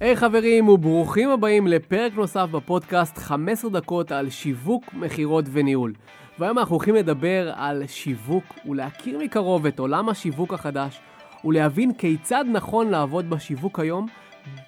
היי 0.00 0.12
hey, 0.12 0.16
חברים 0.16 0.68
וברוכים 0.68 1.30
הבאים 1.30 1.66
לפרק 1.66 2.12
נוסף 2.14 2.46
בפודקאסט 2.50 3.18
15 3.18 3.70
דקות 3.70 4.12
על 4.12 4.30
שיווק, 4.30 4.94
מכירות 4.94 5.44
וניהול. 5.52 5.92
והיום 6.38 6.58
אנחנו 6.58 6.74
הולכים 6.76 6.94
לדבר 6.94 7.52
על 7.54 7.82
שיווק 7.86 8.44
ולהכיר 8.66 9.18
מקרוב 9.18 9.66
את 9.66 9.78
עולם 9.78 10.08
השיווק 10.08 10.54
החדש 10.54 11.00
ולהבין 11.44 11.94
כיצד 11.94 12.44
נכון 12.52 12.90
לעבוד 12.90 13.30
בשיווק 13.30 13.80
היום 13.80 14.06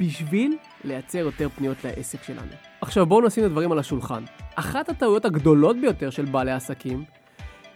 בשביל 0.01 0.57
לייצר 0.85 1.19
יותר 1.19 1.49
פניות 1.49 1.85
לעסק 1.85 2.23
שלנו. 2.23 2.53
עכשיו 2.81 3.07
בואו 3.07 3.27
נשים 3.27 3.45
את 3.45 3.49
הדברים 3.49 3.73
על 3.73 3.79
השולחן. 3.79 4.25
אחת 4.55 4.89
הטעויות 4.89 5.25
הגדולות 5.25 5.77
ביותר 5.81 6.11
של 6.11 6.25
בעלי 6.25 6.53
עסקים, 6.53 7.05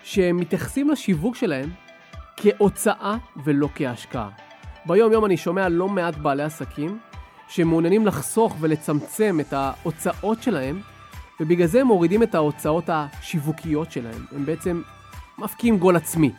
שהם 0.03 0.37
מתייחסים 0.37 0.91
לשיווק 0.91 1.37
שלהם 1.37 1.71
כהוצאה 2.37 3.17
ולא 3.45 3.69
כהשקעה. 3.75 4.29
ביום 4.87 5.13
יום 5.13 5.25
אני 5.25 5.37
שומע 5.37 5.69
לא 5.69 5.89
מעט 5.89 6.17
בעלי 6.17 6.43
עסקים 6.43 6.99
שמעוניינים 7.49 8.07
לחסוך 8.07 8.57
ולצמצם 8.61 9.39
את 9.41 9.53
ההוצאות 9.53 10.43
שלהם, 10.43 10.81
ובגלל 11.41 11.67
זה 11.67 11.81
הם 11.81 11.87
מורידים 11.87 12.23
את 12.23 12.35
ההוצאות 12.35 12.85
השיווקיות 12.89 13.93
שלהם. 13.93 14.25
הם 14.33 14.47
בעצם 14.47 14.83
מפקיעים 15.39 15.79
גול 15.79 15.97
עצמי. 15.97 16.31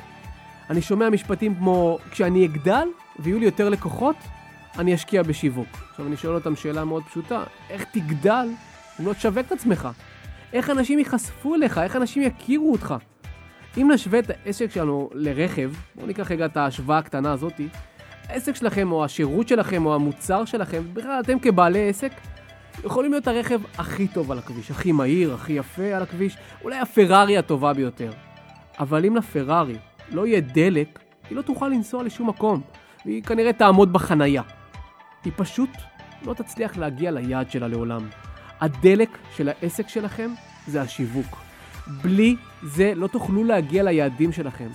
אני 0.70 0.82
שומע 0.82 1.10
משפטים 1.10 1.56
כמו, 1.56 2.00
כשאני 2.12 2.46
אגדל 2.46 2.88
ויהיו 3.20 3.40
לי 3.40 3.46
יותר 3.46 3.70
לקוחות, 3.70 4.16
אני 4.80 4.96
אשקיע 4.96 5.24
בשיווק. 5.24 5.68
עכשיו 5.92 6.08
אני 6.08 6.18
שואל 6.18 6.36
אותם 6.36 6.56
שאלה 6.56 6.86
מאוד 6.86 7.04
פשוטה, 7.04 7.44
איך 7.70 7.84
תגדל 7.84 8.48
אם 9.00 9.06
לא 9.06 9.14
תשווק 9.14 9.48
את 9.48 9.52
עצמך? 9.52 9.90
איך 10.54 10.70
אנשים 10.70 11.00
ייחשפו 11.00 11.56
אליך? 11.56 11.78
איך 11.78 11.96
אנשים 11.96 12.24
יכירו 12.24 12.72
אותך? 12.72 12.96
אם 13.78 13.92
נשווה 13.94 14.20
את 14.20 14.30
העסק 14.30 14.72
שלנו 14.72 15.10
לרכב, 15.14 15.72
בואו 15.96 16.08
ניקח 16.08 16.32
רגע 16.32 16.46
את 16.46 16.58
ההשוואה 16.58 16.98
הקטנה 16.98 17.32
הזאתי, 17.32 17.68
העסק 18.30 18.56
שלכם 18.56 18.92
או 18.92 19.06
השירות 19.06 19.48
שלכם 19.48 19.86
או 19.86 19.96
המוצר 19.96 20.46
שלכם, 20.46 20.84
בכלל 20.94 21.20
אתם 21.20 21.40
כבעלי 21.40 21.90
עסק, 21.90 22.12
יכולים 22.84 23.12
להיות 23.12 23.28
הרכב 23.28 23.62
הכי 23.78 24.08
טוב 24.08 24.32
על 24.32 24.38
הכביש, 24.38 24.72
הכי 24.72 24.92
מהיר, 24.92 25.34
הכי 25.34 25.54
יפה 25.54 25.96
על 25.96 26.04
הכביש, 26.04 26.38
אולי 26.64 26.80
הפרארי 26.80 27.38
הטובה 27.38 27.74
ביותר. 27.74 28.12
אבל 28.80 29.06
אם 29.06 29.16
לפרארי 29.16 29.78
לא 30.12 30.28
יהיה 30.28 30.42
דלק, 30.42 31.00
היא 31.30 31.38
לא 31.38 31.42
תוכל 31.42 31.68
לנסוע 31.68 32.04
לשום 32.04 32.30
מקום, 32.30 32.62
והיא 33.06 33.24
כנראה 33.24 33.54
תעמוד 33.54 33.94
בחנייה. 33.94 34.42
היא 35.24 35.34
פשוט 35.36 35.70
לא 36.26 36.34
תצליח 36.34 36.78
להגיע 36.78 37.12
ליעד 37.12 37.52
שלה 37.52 37.68
לעולם. 37.68 38.08
הדלק 38.62 39.10
של 39.36 39.50
העסק 39.50 39.90
שלכם 39.90 40.30
זה 40.68 40.82
השיווק. 40.82 41.38
בלי 42.04 42.36
זה 42.64 42.94
לא 42.96 43.08
תוכלו 43.08 43.44
להגיע 43.44 43.84
ליעדים 43.84 44.32
שלכם. 44.32 44.68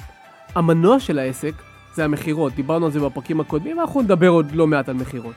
המנוע 0.55 1.01
של 1.01 1.19
העסק 1.19 1.55
זה 1.95 2.05
המכירות, 2.05 2.55
דיברנו 2.55 2.87
על 2.87 2.93
זה 2.93 3.01
בפרקים 3.01 3.41
הקודמים 3.41 3.79
ואנחנו 3.79 4.03
נדבר 4.03 4.29
עוד 4.29 4.53
לא 4.53 4.67
מעט 4.67 4.89
על 4.89 4.95
מכירות. 4.95 5.35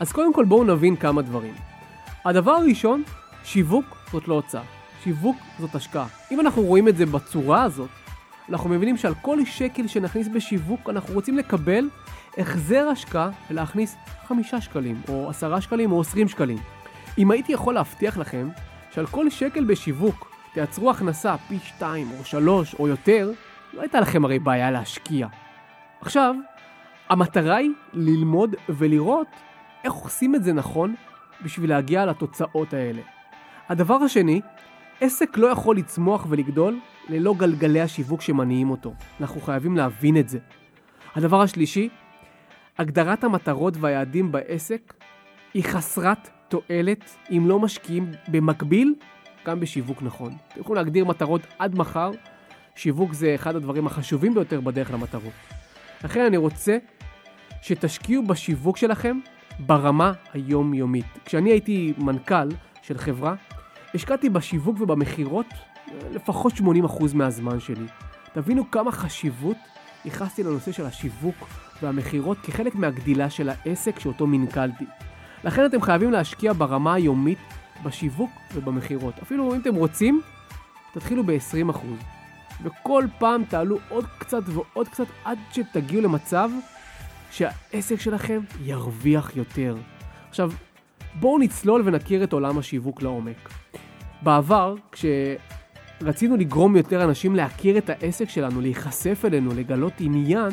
אז 0.00 0.12
קודם 0.12 0.34
כל 0.34 0.44
בואו 0.44 0.64
נבין 0.64 0.96
כמה 0.96 1.22
דברים. 1.22 1.54
הדבר 2.24 2.50
הראשון, 2.50 3.02
שיווק 3.44 3.84
זאת 4.12 4.28
לא 4.28 4.34
הוצאה, 4.34 4.62
שיווק 5.04 5.36
זאת 5.58 5.74
השקעה. 5.74 6.06
אם 6.30 6.40
אנחנו 6.40 6.62
רואים 6.62 6.88
את 6.88 6.96
זה 6.96 7.06
בצורה 7.06 7.62
הזאת, 7.62 7.88
אנחנו 8.48 8.70
מבינים 8.70 8.96
שעל 8.96 9.14
כל 9.22 9.44
שקל 9.44 9.86
שנכניס 9.86 10.28
בשיווק 10.28 10.90
אנחנו 10.90 11.14
רוצים 11.14 11.38
לקבל 11.38 11.88
החזר 12.38 12.88
השקעה 12.92 13.30
ולהכניס 13.50 13.96
חמישה 14.26 14.60
שקלים, 14.60 15.00
או 15.08 15.30
עשרה 15.30 15.60
שקלים, 15.60 15.92
או 15.92 16.00
עשרים 16.00 16.28
שקלים. 16.28 16.58
אם 17.18 17.30
הייתי 17.30 17.52
יכול 17.52 17.74
להבטיח 17.74 18.18
לכם 18.18 18.48
שעל 18.90 19.06
כל 19.06 19.30
שקל 19.30 19.64
בשיווק 19.64 20.30
תייצרו 20.54 20.90
הכנסה 20.90 21.36
פי 21.48 21.58
שתיים 21.64 22.08
או 22.18 22.24
שלוש 22.24 22.74
או 22.74 22.88
יותר, 22.88 23.30
לא 23.74 23.80
הייתה 23.80 24.00
לכם 24.00 24.24
הרי 24.24 24.38
בעיה 24.38 24.70
להשקיע. 24.70 25.26
עכשיו, 26.00 26.34
המטרה 27.08 27.56
היא 27.56 27.70
ללמוד 27.92 28.56
ולראות 28.68 29.26
איך 29.84 29.92
עושים 29.92 30.34
את 30.34 30.44
זה 30.44 30.52
נכון 30.52 30.94
בשביל 31.44 31.70
להגיע 31.70 32.06
לתוצאות 32.06 32.74
האלה. 32.74 33.02
הדבר 33.68 33.94
השני, 33.94 34.40
עסק 35.00 35.38
לא 35.38 35.46
יכול 35.46 35.76
לצמוח 35.76 36.26
ולגדול 36.28 36.78
ללא 37.08 37.34
גלגלי 37.38 37.80
השיווק 37.80 38.20
שמניעים 38.20 38.70
אותו. 38.70 38.92
אנחנו 39.20 39.40
חייבים 39.40 39.76
להבין 39.76 40.16
את 40.16 40.28
זה. 40.28 40.38
הדבר 41.16 41.40
השלישי, 41.40 41.88
הגדרת 42.78 43.24
המטרות 43.24 43.74
והיעדים 43.76 44.32
בעסק 44.32 44.94
היא 45.54 45.64
חסרת 45.64 46.30
תועלת 46.48 47.16
אם 47.30 47.44
לא 47.46 47.58
משקיעים 47.58 48.10
במקביל 48.28 48.94
גם 49.46 49.60
בשיווק 49.60 50.02
נכון. 50.02 50.32
אתם 50.48 50.60
יכולים 50.60 50.76
להגדיר 50.76 51.04
מטרות 51.04 51.40
עד 51.58 51.74
מחר, 51.74 52.10
שיווק 52.74 53.12
זה 53.12 53.34
אחד 53.34 53.56
הדברים 53.56 53.86
החשובים 53.86 54.34
ביותר 54.34 54.60
בדרך 54.60 54.90
למטרות. 54.90 55.59
לכן 56.04 56.24
אני 56.24 56.36
רוצה 56.36 56.78
שתשקיעו 57.62 58.22
בשיווק 58.26 58.76
שלכם 58.76 59.18
ברמה 59.58 60.12
היומיומית. 60.32 61.06
כשאני 61.24 61.50
הייתי 61.50 61.94
מנכ"ל 61.98 62.48
של 62.82 62.98
חברה, 62.98 63.34
השקעתי 63.94 64.28
בשיווק 64.28 64.80
ובמכירות 64.80 65.46
לפחות 66.10 66.52
80% 66.52 66.62
מהזמן 67.14 67.60
שלי. 67.60 67.86
תבינו 68.32 68.70
כמה 68.70 68.92
חשיבות 68.92 69.56
ייחסתי 70.04 70.42
לנושא 70.42 70.72
של 70.72 70.86
השיווק 70.86 71.48
והמכירות 71.82 72.38
כחלק 72.38 72.74
מהגדילה 72.74 73.30
של 73.30 73.48
העסק 73.48 73.98
שאותו 73.98 74.26
מנכ"לתי. 74.26 74.84
לכן 75.44 75.66
אתם 75.66 75.82
חייבים 75.82 76.10
להשקיע 76.10 76.52
ברמה 76.52 76.94
היומית 76.94 77.38
בשיווק 77.82 78.30
ובמכירות. 78.54 79.14
אפילו 79.22 79.54
אם 79.54 79.60
אתם 79.60 79.74
רוצים, 79.74 80.20
תתחילו 80.92 81.24
ב-20%. 81.24 81.78
וכל 82.62 83.04
פעם 83.18 83.44
תעלו 83.44 83.78
עוד 83.88 84.04
קצת 84.18 84.42
ועוד 84.46 84.88
קצת 84.88 85.06
עד 85.24 85.38
שתגיעו 85.52 86.02
למצב 86.02 86.50
שהעסק 87.30 88.00
שלכם 88.00 88.40
ירוויח 88.62 89.36
יותר. 89.36 89.76
עכשיו, 90.28 90.52
בואו 91.14 91.38
נצלול 91.38 91.82
ונכיר 91.84 92.24
את 92.24 92.32
עולם 92.32 92.58
השיווק 92.58 93.02
לעומק. 93.02 93.48
בעבר, 94.22 94.74
כשרצינו 94.92 96.36
לגרום 96.36 96.76
יותר 96.76 97.04
אנשים 97.04 97.36
להכיר 97.36 97.78
את 97.78 97.90
העסק 97.90 98.28
שלנו, 98.28 98.60
להיחשף 98.60 99.24
אלינו, 99.24 99.54
לגלות 99.54 99.92
עניין, 100.00 100.50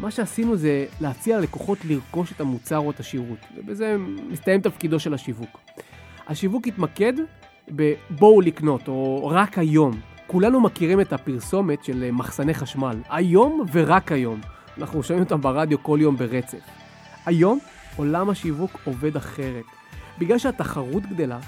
מה 0.00 0.10
שעשינו 0.10 0.56
זה 0.56 0.86
להציע 1.00 1.38
ללקוחות 1.38 1.78
לרכוש 1.84 2.32
את 2.32 2.40
המוצר 2.40 2.78
או 2.78 2.90
את 2.90 3.00
השירות, 3.00 3.38
ובזה 3.56 3.96
מסתיים 4.30 4.60
תפקידו 4.60 5.00
של 5.00 5.14
השיווק. 5.14 5.60
השיווק 6.26 6.66
התמקד 6.66 7.12
בבואו 7.68 8.40
לקנות, 8.40 8.88
או 8.88 9.28
רק 9.28 9.58
היום. 9.58 10.00
כולנו 10.32 10.60
מכירים 10.60 11.00
את 11.00 11.12
הפרסומת 11.12 11.84
של 11.84 12.10
מחסני 12.12 12.54
חשמל, 12.54 12.96
היום 13.10 13.64
ורק 13.72 14.12
היום. 14.12 14.40
אנחנו 14.78 15.02
שומעים 15.02 15.24
אותם 15.24 15.40
ברדיו 15.40 15.82
כל 15.82 15.98
יום 16.00 16.16
ברצף. 16.16 16.58
היום 17.26 17.58
עולם 17.96 18.30
השיווק 18.30 18.70
עובד 18.84 19.16
אחרת. 19.16 19.64
בגלל 20.18 20.38
שהתחרות 20.38 21.06
גדלה, 21.06 21.38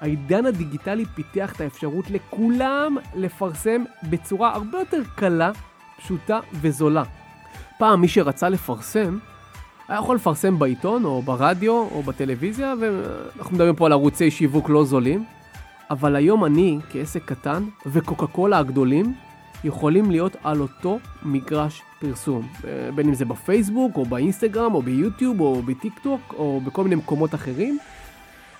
העידן 0.00 0.46
הדיגיטלי 0.46 1.04
פיתח 1.14 1.52
את 1.56 1.60
האפשרות 1.60 2.10
לכולם 2.10 2.96
לפרסם 3.14 3.84
בצורה 4.02 4.54
הרבה 4.54 4.78
יותר 4.78 5.02
קלה, 5.14 5.50
פשוטה 5.96 6.40
וזולה. 6.52 7.02
פעם 7.78 8.00
מי 8.00 8.08
שרצה 8.08 8.48
לפרסם, 8.48 9.18
היה 9.88 9.98
יכול 9.98 10.16
לפרסם 10.16 10.58
בעיתון 10.58 11.04
או 11.04 11.22
ברדיו 11.22 11.72
או 11.72 12.02
בטלוויזיה, 12.02 12.74
ואנחנו 12.80 13.54
מדברים 13.54 13.76
פה 13.76 13.86
על 13.86 13.92
ערוצי 13.92 14.30
שיווק 14.30 14.70
לא 14.70 14.84
זולים, 14.84 15.24
אבל 15.90 16.16
היום 16.16 16.44
אני, 16.44 16.78
כעסק 16.90 17.24
קטן, 17.24 17.64
וקוקה 17.86 18.26
קולה 18.26 18.58
הגדולים, 18.58 19.14
יכולים 19.64 20.10
להיות 20.10 20.36
על 20.44 20.60
אותו 20.60 20.98
מגרש 21.22 21.82
פרסום. 22.00 22.48
בין 22.94 23.08
אם 23.08 23.14
זה 23.14 23.24
בפייסבוק, 23.24 23.96
או 23.96 24.04
באינסטגרם, 24.04 24.74
או 24.74 24.82
ביוטיוב, 24.82 25.40
או 25.40 25.62
בטיק 25.62 25.98
טוק, 25.98 26.34
או 26.38 26.60
בכל 26.60 26.82
מיני 26.82 26.94
מקומות 26.94 27.34
אחרים. 27.34 27.78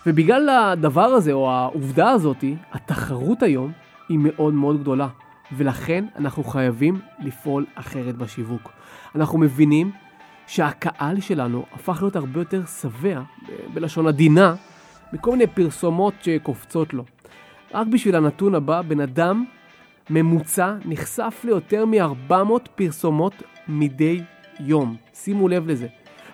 ובגלל 0.07 0.49
הדבר 0.49 1.05
הזה, 1.05 1.33
או 1.33 1.51
העובדה 1.51 2.11
הזאת, 2.11 2.45
התחרות 2.73 3.43
היום 3.43 3.73
היא 4.09 4.19
מאוד 4.23 4.55
מאוד 4.55 4.81
גדולה. 4.81 5.09
ולכן 5.53 6.05
אנחנו 6.17 6.45
חייבים 6.45 7.01
לפעול 7.19 7.67
אחרת 7.75 8.17
בשיווק. 8.17 8.71
אנחנו 9.15 9.39
מבינים 9.39 9.91
שהקהל 10.47 11.21
שלנו 11.21 11.65
הפך 11.73 11.99
להיות 12.03 12.17
הרבה 12.17 12.41
יותר 12.41 12.67
שבע, 12.67 13.23
בלשון 13.75 14.07
עדינה, 14.07 14.54
מכל 15.13 15.31
מיני 15.31 15.47
פרסומות 15.47 16.15
שקופצות 16.22 16.95
לו. 16.95 17.04
רק 17.74 17.86
בשביל 17.86 18.16
הנתון 18.16 18.54
הבא, 18.54 18.82
בן 18.82 19.00
אדם 19.00 19.44
ממוצע 20.10 20.74
נחשף 20.84 21.41
ליותר 21.44 21.84
מ-400 21.86 22.34
פרסומות 22.74 23.42
מדי 23.68 24.21
יום. 24.60 24.97
שימו 25.15 25.48
לב 25.48 25.68
לזה. 25.68 25.86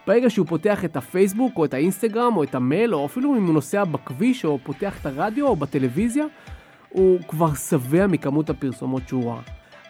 ברגע 0.06 0.30
שהוא 0.30 0.46
פותח 0.46 0.84
את 0.84 0.96
הפייסבוק 0.96 1.56
או 1.56 1.64
את 1.64 1.74
האינסטגרם 1.74 2.36
או 2.36 2.42
את 2.42 2.54
המייל 2.54 2.94
או 2.94 3.06
אפילו 3.06 3.36
אם 3.36 3.46
הוא 3.46 3.54
נוסע 3.54 3.84
בכביש 3.84 4.44
או 4.44 4.58
פותח 4.62 5.00
את 5.00 5.06
הרדיו 5.06 5.46
או 5.46 5.56
בטלוויזיה, 5.56 6.24
הוא 6.88 7.20
כבר 7.28 7.54
שבע 7.54 8.06
מכמות 8.06 8.50
הפרסומות 8.50 9.02
שהוא 9.08 9.32
ראה. 9.32 9.40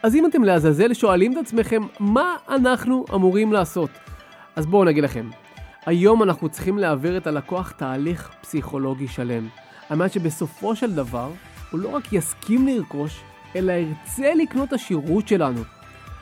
אז 0.03 0.15
אם 0.15 0.27
אתם 0.27 0.45
לעזאזל 0.45 0.95
שואלים 0.95 1.33
את 1.33 1.37
עצמכם 1.37 1.83
מה 2.01 2.37
אנחנו 2.49 3.05
אמורים 3.15 3.53
לעשות, 3.53 3.91
אז 4.57 4.67
בואו 4.67 4.85
נגיד 4.85 5.05
לכם. 5.05 5.31
היום 5.87 6.23
אנחנו 6.23 6.49
צריכים 6.49 6.79
להעביר 6.79 7.17
את 7.17 7.27
הלקוח 7.27 7.71
תהליך 7.71 8.31
פסיכולוגי 8.41 9.09
שלם, 9.09 9.49
על 9.91 9.97
מנת 9.97 10.13
שבסופו 10.13 10.77
של 10.77 10.95
דבר 10.95 11.31
הוא 11.71 11.81
לא 11.81 11.89
רק 11.89 12.13
יסכים 12.13 12.67
לרכוש, 12.67 13.21
אלא 13.57 13.73
ירצה 13.73 14.35
לקנות 14.35 14.73
השירות 14.73 15.29
שלנו. 15.29 15.61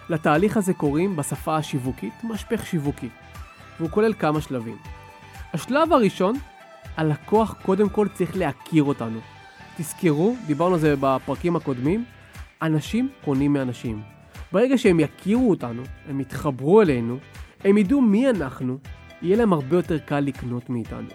לתהליך 0.09 0.57
הזה 0.57 0.75
קוראים 0.75 1.17
בשפה 1.17 1.57
השיווקית 1.57 2.13
משפך 2.25 2.67
שיווקי, 2.67 3.09
והוא 3.79 3.91
כולל 3.91 4.13
כמה 4.13 4.41
שלבים. 4.41 4.77
השלב 5.53 5.93
הראשון, 5.93 6.35
הלקוח 6.97 7.55
קודם 7.63 7.89
כל 7.89 8.09
צריך 8.15 8.37
להכיר 8.37 8.83
אותנו. 8.83 9.21
תזכרו, 9.77 10.37
דיברנו 10.47 10.75
על 10.75 10.81
זה 10.81 10.95
בפרקים 11.01 11.57
הקודמים, 11.57 12.05
אנשים 12.63 13.09
קונים 13.25 13.53
מאנשים. 13.53 14.03
ברגע 14.53 14.79
שהם 14.79 15.01
יכירו 15.01 15.51
אותנו, 15.51 15.83
הם 16.09 16.21
יתחברו 16.21 16.83
אלינו, 16.83 17.19
הם 17.65 17.79
ידעו 17.79 18.01
מי 18.01 18.31
אנחנו, 18.31 18.79
יהיה 19.23 19.37
להם 19.37 19.53
הרבה 19.53 19.77
יותר 19.77 19.99
קל 19.99 20.21
לקנות 20.21 20.71
מאיתנו. 20.71 21.09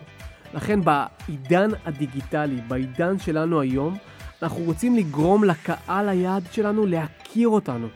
לכן 0.53 0.79
בעידן 0.81 1.69
הדיגיטלי, 1.85 2.61
בעידן 2.67 3.19
שלנו 3.19 3.61
היום, 3.61 3.97
אנחנו 4.43 4.63
רוצים 4.63 4.95
לגרום 4.95 5.43
לקהל 5.43 6.09
היעד 6.09 6.43
שלנו 6.51 6.85
להכיר 6.85 7.49
אותנו. 7.49 7.87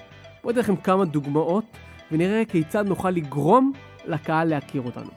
בואו 0.44 0.52
אתן 0.52 0.60
לכם 0.60 0.76
כמה 0.76 1.06
דוגמאות 1.06 1.64
ונראה 2.12 2.44
כיצד 2.46 2.88
נוכל 2.88 3.10
לגרום 3.10 3.72
לקהל 4.06 4.48
להכיר 4.48 4.82
אותנו. 4.82 5.10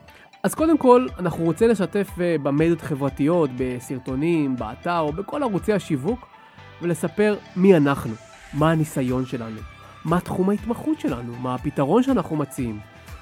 אז 0.43 0.55
קודם 0.55 0.77
כל, 0.77 1.07
אנחנו 1.19 1.43
רוצים 1.43 1.69
לשתף 1.69 2.09
אה, 2.21 2.35
במדיות 2.43 2.81
חברתיות, 2.81 3.49
בסרטונים, 3.57 4.55
באתר 4.55 4.99
או 4.99 5.13
בכל 5.13 5.43
ערוצי 5.43 5.73
השיווק 5.73 6.27
ולספר 6.81 7.35
מי 7.55 7.77
אנחנו, 7.77 8.13
מה 8.53 8.71
הניסיון 8.71 9.25
שלנו, 9.25 9.59
מה 10.05 10.19
תחום 10.19 10.49
ההתמחות 10.49 10.99
שלנו, 10.99 11.33
מה 11.41 11.55
הפתרון 11.55 12.03
שאנחנו 12.03 12.35
מציעים, 12.35 12.79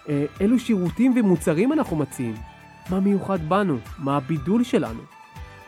אה, 0.09 0.25
אילו 0.39 0.59
שירותים 0.59 1.13
ומוצרים 1.15 1.73
אנחנו 1.73 1.97
מציעים, 1.97 2.35
מה 2.89 2.99
מיוחד 2.99 3.49
בנו, 3.49 3.77
מה 3.97 4.17
הבידול 4.17 4.63
שלנו, 4.63 5.01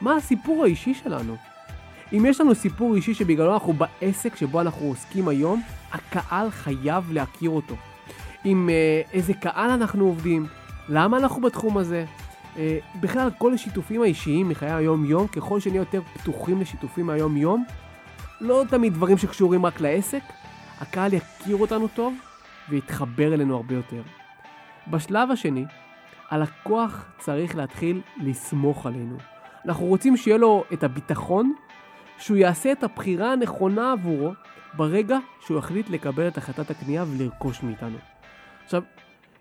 מה 0.00 0.16
הסיפור 0.16 0.64
האישי 0.64 0.94
שלנו. 0.94 1.36
אם 2.12 2.26
יש 2.28 2.40
לנו 2.40 2.54
סיפור 2.54 2.94
אישי 2.94 3.14
שבגללו 3.14 3.54
אנחנו 3.54 3.72
בעסק 3.72 4.36
שבו 4.36 4.60
אנחנו 4.60 4.86
עוסקים 4.86 5.28
היום, 5.28 5.62
הקהל 5.92 6.50
חייב 6.50 7.12
להכיר 7.12 7.50
אותו. 7.50 7.74
עם 8.44 8.68
אה, 8.68 9.02
איזה 9.12 9.34
קהל 9.34 9.70
אנחנו 9.70 10.04
עובדים, 10.04 10.46
למה 10.88 11.16
אנחנו 11.16 11.40
בתחום 11.42 11.78
הזה. 11.78 12.04
אה, 12.56 12.78
בכלל, 13.00 13.28
כל 13.38 13.54
השיתופים 13.54 14.02
האישיים 14.02 14.48
מחיי 14.48 14.72
היום-יום, 14.72 15.26
ככל 15.26 15.60
שנהיה 15.60 15.78
יותר 15.78 16.00
פתוחים 16.14 16.60
לשיתופים 16.60 17.06
מהיום-יום, 17.06 17.64
לא 18.40 18.64
תמיד 18.68 18.94
דברים 18.94 19.18
שקשורים 19.18 19.66
רק 19.66 19.80
לעסק, 19.80 20.22
הקהל 20.80 21.12
יכיר 21.12 21.56
אותנו 21.56 21.88
טוב 21.88 22.14
ויתחבר 22.68 23.34
אלינו 23.34 23.56
הרבה 23.56 23.74
יותר. 23.74 24.02
בשלב 24.88 25.30
השני, 25.30 25.64
הלקוח 26.32 27.04
צריך 27.18 27.56
להתחיל 27.56 28.00
לסמוך 28.20 28.86
עלינו. 28.86 29.16
אנחנו 29.64 29.86
רוצים 29.86 30.16
שיהיה 30.16 30.38
לו 30.38 30.64
את 30.72 30.84
הביטחון 30.84 31.52
שהוא 32.18 32.36
יעשה 32.36 32.72
את 32.72 32.84
הבחירה 32.84 33.32
הנכונה 33.32 33.92
עבורו 33.92 34.32
ברגע 34.74 35.18
שהוא 35.40 35.58
יחליט 35.58 35.90
לקבל 35.90 36.28
את 36.28 36.38
החלטת 36.38 36.70
הקנייה 36.70 37.04
ולרכוש 37.08 37.62
מאיתנו. 37.62 37.96
עכשיו, 38.64 38.82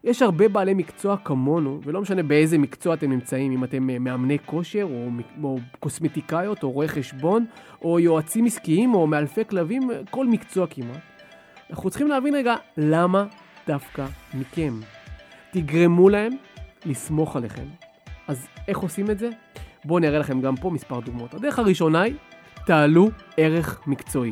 יש 0.04 0.22
הרבה 0.22 0.48
בעלי 0.48 0.74
מקצוע 0.74 1.18
כמונו, 1.18 1.80
ולא 1.84 2.02
משנה 2.02 2.24
באיזה 2.24 2.58
מקצוע 2.58 2.94
אתם 2.94 3.10
נמצאים, 3.10 3.52
אם 3.52 3.64
אתם 3.64 3.90
אה, 3.90 4.00
מאמני 4.00 4.38
כושר, 4.46 4.84
או, 4.84 5.10
או 5.44 5.58
קוסמטיקאיות, 5.80 6.64
או 6.64 6.72
רואי 6.72 6.88
חשבון, 6.88 7.46
או 7.82 8.00
יועצים 8.00 8.46
עסקיים, 8.46 8.94
או 8.94 9.08
מאלפי 9.08 9.46
כלבים, 9.46 9.82
כל 10.10 10.28
מקצוע 10.28 10.68
כמעט. 10.68 11.02
אנחנו 11.70 11.90
צריכים 11.90 12.08
להבין 12.08 12.36
רגע 12.36 12.56
למה 12.78 13.26
דווקא 13.68 14.06
מכם. 14.34 14.74
תגרמו 15.52 16.10
להם 16.10 16.34
לסמוך 16.86 17.36
עליכם. 17.36 17.66
אז 18.28 18.48
איך 18.68 18.78
עושים 18.78 19.12
את 19.12 19.20
זה? 19.20 19.30
בואו 19.86 20.00
נראה 20.00 20.20
לכם 20.20 20.42
גם 20.42 20.56
פה 20.56 20.70
מספר 20.70 21.00
דוגמאות. 21.00 21.34
הדרך 21.34 21.60
הראשונה 21.60 22.02
היא, 22.02 22.16
תעלו 22.66 23.10
ערך 23.38 23.88
מקצועי. 23.88 24.32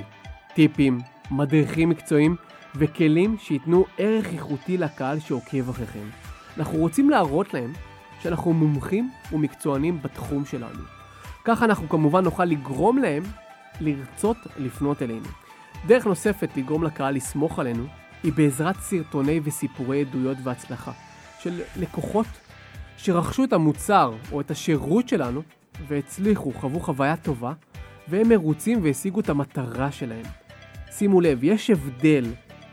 טיפים, 0.54 0.98
מדריכים 1.32 1.90
מקצועיים 1.90 2.36
וכלים 2.76 3.36
שייתנו 3.40 3.86
ערך 3.98 4.34
איכותי 4.34 4.78
לקהל 4.78 5.20
שעוקב 5.20 5.70
אחריכם. 5.70 6.10
אנחנו 6.58 6.78
רוצים 6.78 7.10
להראות 7.10 7.54
להם 7.54 7.74
שאנחנו 8.22 8.54
מומחים 8.54 9.12
ומקצוענים 9.32 10.02
בתחום 10.02 10.46
שלנו. 10.46 10.82
ככה 11.46 11.66
אנחנו 11.66 11.90
כמובן 11.90 12.24
נוכל 12.24 12.46
לגרום 12.46 12.98
להם 12.98 13.24
לרצות 13.82 14.38
לפנות 14.58 15.02
אלינו. 15.02 15.28
דרך 15.88 16.06
נוספת 16.06 16.50
לגרום 16.58 16.84
לקהל 16.84 17.16
לסמוך 17.16 17.60
עלינו 17.60 17.84
היא 18.24 18.34
בעזרת 18.34 18.76
סרטוני 18.80 19.40
וסיפורי 19.44 20.02
עדויות 20.02 20.38
והצלחה 20.44 20.92
של 21.44 21.62
לקוחות 21.78 22.26
שרכשו 22.98 23.44
את 23.44 23.54
המוצר 23.54 24.14
או 24.32 24.42
את 24.42 24.52
השירות 24.52 25.10
שלנו 25.10 25.42
והצליחו, 25.88 26.54
חוו 26.54 26.80
חוויה 26.80 27.18
טובה 27.18 27.54
והם 28.08 28.30
מרוצים 28.30 28.84
והשיגו 28.84 29.20
את 29.20 29.30
המטרה 29.30 29.92
שלהם. 29.92 30.26
שימו 30.92 31.22
לב, 31.22 31.44
יש 31.44 31.70
הבדל 31.70 32.26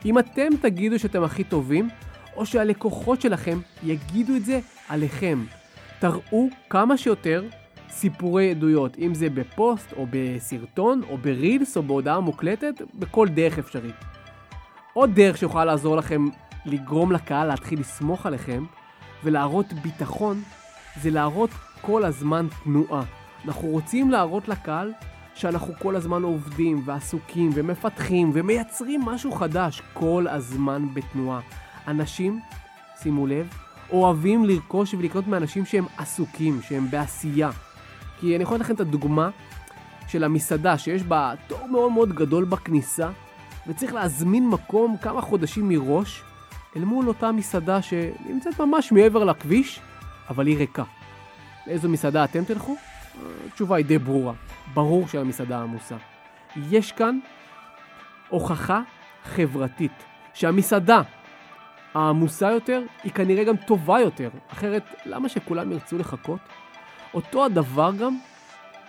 אם 0.04 0.18
אתם 0.18 0.48
תגידו 0.60 0.98
שאתם 0.98 1.22
הכי 1.22 1.44
טובים, 1.44 1.88
או 2.36 2.46
שהלקוחות 2.46 3.20
שלכם 3.20 3.58
יגידו 3.82 4.36
את 4.36 4.44
זה 4.44 4.60
עליכם. 4.88 5.44
תראו 5.98 6.48
כמה 6.70 6.96
שיותר 6.96 7.44
סיפורי 7.90 8.50
עדויות, 8.50 8.98
אם 8.98 9.14
זה 9.14 9.30
בפוסט, 9.30 9.92
או 9.92 10.06
בסרטון, 10.10 11.02
או 11.10 11.18
ברילס, 11.18 11.76
או 11.76 11.82
בהודעה 11.82 12.20
מוקלטת, 12.20 12.82
בכל 12.94 13.28
דרך 13.28 13.58
אפשרית. 13.58 13.94
עוד 14.92 15.14
דרך 15.14 15.38
שיכולה 15.38 15.64
לעזור 15.64 15.96
לכם 15.96 16.28
לגרום 16.66 17.12
לקהל 17.12 17.48
להתחיל 17.48 17.80
לסמוך 17.80 18.26
עליכם, 18.26 18.64
ולהראות 19.24 19.72
ביטחון, 19.72 20.42
זה 21.02 21.10
להראות 21.10 21.50
כל 21.80 22.04
הזמן 22.04 22.46
תנועה. 22.64 23.02
אנחנו 23.44 23.68
רוצים 23.68 24.10
להראות 24.10 24.48
לקהל 24.48 24.92
שאנחנו 25.34 25.74
כל 25.78 25.96
הזמן 25.96 26.22
עובדים 26.22 26.82
ועסוקים 26.84 27.50
ומפתחים 27.54 28.30
ומייצרים 28.34 29.02
משהו 29.02 29.32
חדש 29.32 29.82
כל 29.92 30.26
הזמן 30.30 30.94
בתנועה. 30.94 31.40
אנשים, 31.88 32.40
שימו 33.02 33.26
לב, 33.26 33.48
אוהבים 33.90 34.44
לרכוש 34.44 34.94
ולקנות 34.94 35.26
מאנשים 35.26 35.64
שהם 35.64 35.84
עסוקים, 35.98 36.62
שהם 36.62 36.90
בעשייה. 36.90 37.50
כי 38.20 38.36
אני 38.36 38.42
יכול 38.42 38.56
לתת 38.56 38.64
לכם 38.64 38.74
את 38.74 38.80
הדוגמה 38.80 39.30
של 40.08 40.24
המסעדה 40.24 40.78
שיש 40.78 41.02
בה 41.02 41.34
תור 41.46 41.68
מאוד 41.68 41.92
מאוד 41.92 42.12
גדול 42.12 42.44
בכניסה 42.44 43.08
וצריך 43.66 43.94
להזמין 43.94 44.48
מקום 44.48 44.96
כמה 45.02 45.20
חודשים 45.20 45.68
מראש 45.68 46.22
אל 46.76 46.84
מול 46.84 47.08
אותה 47.08 47.32
מסעדה 47.32 47.82
שנמצאת 47.82 48.60
ממש 48.60 48.92
מעבר 48.92 49.24
לכביש, 49.24 49.80
אבל 50.28 50.46
היא 50.46 50.56
ריקה. 50.56 50.84
לאיזו 51.66 51.88
מסעדה 51.88 52.24
אתם 52.24 52.44
תלכו? 52.44 52.76
התשובה 53.46 53.76
היא 53.76 53.86
די 53.86 53.98
ברורה. 53.98 54.32
ברור 54.74 55.08
שהמסעדה 55.08 55.62
עמוסה. 55.62 55.96
יש 56.70 56.92
כאן 56.92 57.18
הוכחה 58.28 58.82
חברתית 59.24 60.04
שהמסעדה 60.34 61.02
העמוסה 61.94 62.50
יותר 62.50 62.82
היא 63.04 63.12
כנראה 63.12 63.44
גם 63.44 63.56
טובה 63.56 64.00
יותר. 64.00 64.30
אחרת, 64.48 64.84
למה 65.04 65.28
שכולם 65.28 65.72
ירצו 65.72 65.98
לחכות? 65.98 66.40
אותו 67.14 67.44
הדבר 67.44 67.92
גם 67.98 68.18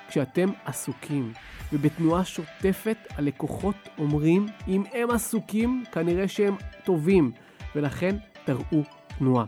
כשאתם 0.08 0.50
עסוקים. 0.65 1.34
ובתנועה 1.74 2.25
שוטפת 2.25 2.98
הלקוחות 3.15 3.75
אומרים 3.98 4.46
אם 4.67 4.84
הם 4.94 5.12
עסוקים 5.12 5.84
כנראה 5.91 6.27
שהם 6.27 6.56
טובים 6.84 7.32
ולכן 7.77 8.15
תראו 8.46 8.84
תנועה. 9.17 9.46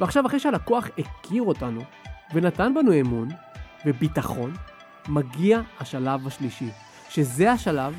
ועכשיו 0.00 0.26
אחרי 0.26 0.40
שהלקוח 0.40 0.88
הכיר 0.98 1.42
אותנו 1.42 1.80
ונתן 2.34 2.74
בנו 2.74 3.00
אמון, 3.00 3.28
וביטחון, 3.86 4.54
מגיע 5.08 5.60
השלב 5.80 6.26
השלישי, 6.26 6.68
שזה 7.08 7.52
השלב 7.52 7.98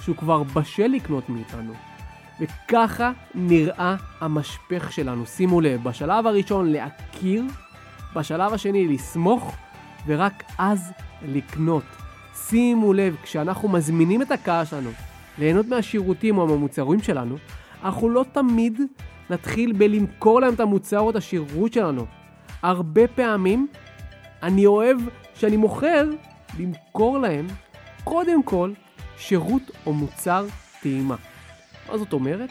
שהוא 0.00 0.16
כבר 0.16 0.42
בשל 0.42 0.86
לקנות 0.86 1.28
מאיתנו. 1.28 1.72
וככה 2.40 3.12
נראה 3.34 3.96
המשפך 4.20 4.92
שלנו. 4.92 5.26
שימו 5.26 5.60
לב, 5.60 5.82
בשלב 5.82 6.26
הראשון 6.26 6.72
להכיר, 6.72 7.44
בשלב 8.14 8.52
השני 8.52 8.88
לסמוך, 8.88 9.56
ורק 10.06 10.42
אז 10.58 10.92
לקנות. 11.22 11.84
שימו 12.34 12.92
לב, 12.92 13.16
כשאנחנו 13.22 13.68
מזמינים 13.68 14.22
את 14.22 14.30
הקהל 14.30 14.64
שלנו 14.64 14.90
ליהנות 15.38 15.66
מהשירותים 15.66 16.38
או 16.38 16.46
מהמוצרים 16.46 17.02
שלנו, 17.02 17.36
אנחנו 17.86 18.10
לא 18.10 18.24
תמיד 18.32 18.80
נתחיל 19.30 19.72
בלמכור 19.72 20.40
להם 20.40 20.54
את 20.54 20.60
המוצר 20.60 21.00
או 21.00 21.10
את 21.10 21.16
השירות 21.16 21.72
שלנו. 21.72 22.06
הרבה 22.62 23.08
פעמים 23.08 23.68
אני 24.42 24.66
אוהב 24.66 24.98
שאני 25.34 25.56
מוכר, 25.56 26.10
למכור 26.58 27.18
להם 27.18 27.46
קודם 28.04 28.42
כל 28.42 28.72
שירות 29.18 29.62
או 29.86 29.92
מוצר 29.92 30.46
טעימה. 30.82 31.16
מה 31.90 31.98
זאת 31.98 32.12
אומרת? 32.12 32.50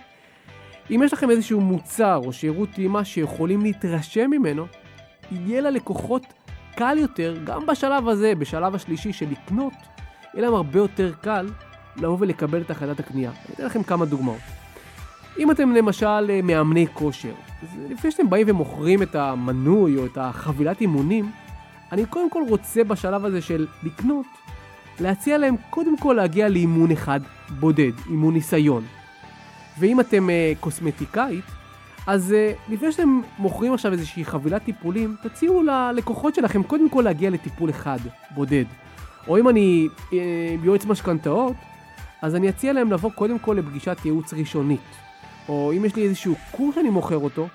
אם 0.92 1.02
יש 1.06 1.14
לכם 1.14 1.30
איזשהו 1.30 1.62
מוצר 1.62 2.22
או 2.26 2.34
שירות 2.34 2.70
טעימה 2.70 3.06
שיכולים 3.06 3.62
להתרשם 3.62 4.30
ממנו, 4.30 4.66
יהיה 5.32 5.62
ללקוחות 5.62 6.24
קל 6.76 6.98
יותר, 6.98 7.38
גם 7.44 7.66
בשלב 7.66 8.08
הזה, 8.08 8.36
בשלב 8.36 8.76
השלישי 8.76 9.14
של 9.14 9.26
לקנות, 9.32 9.74
יהיה 10.34 10.46
להם 10.46 10.54
הרבה 10.54 10.80
יותר 10.80 11.14
קל 11.22 11.48
לבוא 11.98 12.18
ולקבל 12.20 12.62
את 12.62 12.72
החלטת 12.72 13.00
הקנייה. 13.00 13.32
אני 13.32 13.56
אתן 13.56 13.66
לכם 13.66 13.84
כמה 13.84 14.06
דוגמאות. 14.06 14.65
אם 15.40 15.52
אתם 15.52 15.72
למשל 15.72 16.42
מאמני 16.44 16.88
כושר, 16.94 17.34
אז 17.64 17.80
לפני 17.90 18.12
שאתם 18.12 18.30
באים 18.30 18.48
ומוכרים 18.50 19.04
את 19.04 19.16
המנוי 19.16 19.98
או 19.98 20.06
את 20.06 20.18
החבילת 20.18 20.82
אימונים, 20.82 21.32
אני 21.92 22.06
קודם 22.06 22.30
כל 22.30 22.44
רוצה 22.50 22.84
בשלב 22.84 23.26
הזה 23.26 23.42
של 23.42 23.68
לקנות, 23.84 24.26
להציע 25.00 25.38
להם 25.38 25.56
קודם 25.70 25.98
כל 25.98 26.14
להגיע 26.14 26.50
לאימון 26.50 26.92
אחד 26.92 27.20
בודד, 27.60 27.92
אימון 28.10 28.34
ניסיון. 28.34 28.84
ואם 29.80 30.00
אתם 30.00 30.30
uh, 30.30 30.60
קוסמטיקאית, 30.60 31.46
אז 32.08 32.34
uh, 32.34 32.72
לפני 32.74 32.92
שאתם 32.92 33.22
מוכרים 33.40 33.74
עכשיו 33.74 33.92
איזושהי 33.92 34.26
חבילת 34.26 34.64
טיפולים, 34.64 35.16
תציעו 35.24 35.64
ללקוחות 35.64 36.36
שלכם 36.36 36.64
קודם 36.64 36.90
כל 36.90 37.02
להגיע 37.02 37.30
לטיפול 37.30 37.70
אחד, 37.70 38.00
בודד. 38.32 38.66
או 39.28 39.38
אם 39.38 39.50
אני 39.50 39.88
uh, 40.10 40.14
יועץ 40.64 40.86
משכנתאות, 40.86 41.56
אז 42.22 42.36
אני 42.36 42.50
אציע 42.50 42.74
להם 42.74 42.92
לבוא 42.92 43.12
קודם 43.12 43.40
כל 43.40 43.54
לפגישת 43.54 43.98
ייעוץ 44.06 44.34
ראשונית. 44.34 45.05
או 45.50 45.72
אם 45.78 45.86
יש 45.86 45.96
לי 45.96 46.04
איזשהו 46.04 46.36
קורס 46.52 46.76
שאני 46.76 46.90
מוכר 46.90 47.18
אותו, 47.18 47.48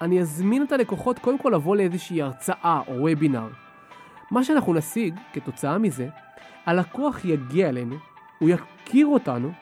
אני 0.00 0.20
אזמין 0.20 0.62
את 0.62 0.72
הלקוחות 0.72 1.18
קודם 1.18 1.38
כל 1.38 1.52
לבוא 1.54 1.76
לאיזושהי 1.76 2.22
הרצאה 2.22 2.80
או 2.88 2.92
וובינר. 2.92 3.48
מה 4.30 4.44
שאנחנו 4.44 4.74
נשיג 4.74 5.14
כתוצאה 5.32 5.78
מזה, 5.78 6.08
הלקוח 6.66 7.24
יגיע 7.24 7.68
אלינו, 7.68 7.96
הוא 8.38 8.48
יכיר 8.48 9.06
אותנו, 9.06 9.52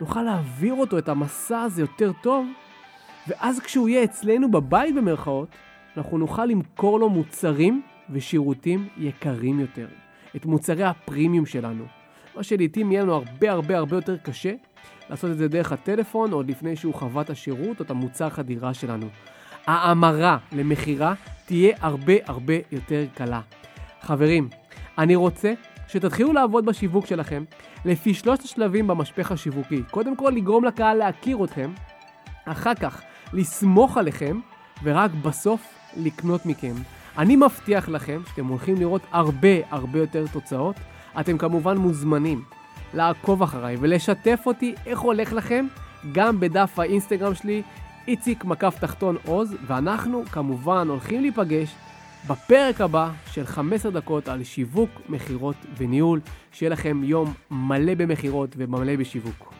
נוכל 0.00 0.22
להעביר 0.22 0.74
אותו 0.74 0.98
את 0.98 1.08
המסע 1.08 1.60
הזה 1.60 1.82
יותר 1.82 2.12
טוב, 2.22 2.46
ואז 3.28 3.60
כשהוא 3.60 3.88
יהיה 3.88 4.04
אצלנו 4.04 4.50
בבית 4.50 4.94
במרכאות, 4.94 5.48
אנחנו 5.96 6.18
נוכל 6.18 6.44
למכור 6.44 7.00
לו 7.00 7.10
מוצרים 7.10 7.82
ושירותים 8.10 8.88
יקרים 8.96 9.60
יותר. 9.60 9.86
את 10.36 10.46
מוצרי 10.46 10.84
הפרימיום 10.84 11.46
שלנו. 11.46 11.84
מה 12.36 12.42
שלעיתים 12.42 12.92
יהיה 12.92 13.02
לנו 13.02 13.14
הרבה 13.14 13.52
הרבה 13.52 13.76
הרבה 13.76 13.96
יותר 13.96 14.16
קשה 14.16 14.52
לעשות 15.10 15.30
את 15.30 15.38
זה 15.38 15.48
דרך 15.48 15.72
הטלפון, 15.72 16.32
עוד 16.32 16.50
לפני 16.50 16.76
שהוא 16.76 16.94
חווה 16.94 17.22
את 17.22 17.30
השירות 17.30 17.80
או 17.80 17.84
את 17.84 17.90
המוצר 17.90 18.30
חדירה 18.30 18.74
שלנו. 18.74 19.06
ההמרה 19.66 20.38
למכירה 20.52 21.14
תהיה 21.46 21.76
הרבה 21.80 22.12
הרבה 22.26 22.54
יותר 22.72 23.04
קלה. 23.14 23.40
חברים, 24.02 24.48
אני 24.98 25.16
רוצה 25.16 25.52
שתתחילו 25.88 26.32
לעבוד 26.32 26.66
בשיווק 26.66 27.06
שלכם 27.06 27.44
לפי 27.84 28.14
שלושת 28.14 28.42
השלבים 28.42 28.86
במשפך 28.86 29.32
השיווקי. 29.32 29.82
קודם 29.90 30.16
כל 30.16 30.32
לגרום 30.36 30.64
לקהל 30.64 30.96
להכיר 30.96 31.44
אתכם, 31.44 31.72
אחר 32.44 32.74
כך 32.74 33.02
לסמוך 33.32 33.96
עליכם, 33.96 34.40
ורק 34.82 35.10
בסוף 35.10 35.74
לקנות 35.96 36.46
מכם. 36.46 36.74
אני 37.18 37.36
מבטיח 37.36 37.88
לכם 37.88 38.22
שאתם 38.28 38.46
הולכים 38.46 38.76
לראות 38.76 39.02
הרבה 39.10 39.48
הרבה 39.70 39.98
יותר 39.98 40.24
תוצאות. 40.32 40.76
אתם 41.20 41.38
כמובן 41.38 41.76
מוזמנים 41.76 42.42
לעקוב 42.94 43.42
אחריי 43.42 43.76
ולשתף 43.80 44.40
אותי 44.46 44.74
איך 44.86 44.98
הולך 44.98 45.32
לכם 45.32 45.66
גם 46.12 46.40
בדף 46.40 46.78
האינסטגרם 46.78 47.34
שלי, 47.34 47.62
איציק 48.08 48.44
מקף 48.44 48.76
תחתון 48.80 49.16
עוז, 49.26 49.54
ואנחנו 49.66 50.24
כמובן 50.32 50.88
הולכים 50.88 51.20
להיפגש 51.20 51.74
בפרק 52.26 52.80
הבא 52.80 53.10
של 53.32 53.46
15 53.46 53.92
דקות 53.92 54.28
על 54.28 54.44
שיווק, 54.44 54.90
מכירות 55.08 55.56
וניהול. 55.76 56.20
שיהיה 56.52 56.70
לכם 56.70 57.04
יום 57.04 57.32
מלא 57.50 57.94
במכירות 57.94 58.54
ומלא 58.56 58.96
בשיווק. 58.96 59.59